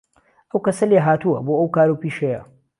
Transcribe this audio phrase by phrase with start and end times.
[0.49, 2.41] ئهو کهسه لێهاتووه بۆ ئهو کار و پیشهیه